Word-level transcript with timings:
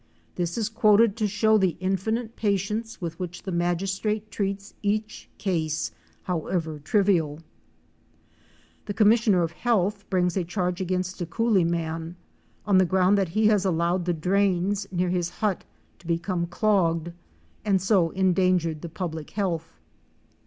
This 0.33 0.57
is 0.57 0.67
quoted 0.67 1.15
to 1.17 1.27
show 1.27 1.59
the 1.59 1.77
infinite 1.79 2.35
patience 2.35 2.99
with 2.99 3.19
which 3.19 3.43
the 3.43 3.51
magis 3.51 3.99
trate 3.99 4.31
treats 4.31 4.73
each 4.81 5.29
case, 5.37 5.91
however 6.23 6.79
trivial. 6.79 7.37
STEAMER 7.37 7.37
AND 7.37 7.37
LAUNCH 7.37 8.15
TO 8.15 8.23
HOORIE 8.23 8.63
CREEK. 8.63 8.81
I51 8.81 8.85
The 8.87 8.93
commissioner 8.95 9.43
of 9.43 9.51
health 9.63 10.09
brings 10.09 10.37
a 10.37 10.43
charge 10.43 10.81
against 10.81 11.21
a 11.21 11.25
coolie 11.27 11.69
man, 11.69 12.15
on 12.65 12.79
the 12.79 12.85
ground 12.87 13.15
that 13.19 13.29
he 13.29 13.45
has 13.45 13.63
allowed 13.63 14.05
the 14.05 14.13
drains 14.13 14.87
near 14.91 15.09
his 15.09 15.29
hut 15.29 15.65
to 15.99 16.07
become 16.07 16.47
clogged 16.47 17.11
and 17.63 17.79
so 17.79 18.09
endangered 18.09 18.81
the 18.81 18.89
Public 18.89 19.29
Health. 19.29 19.77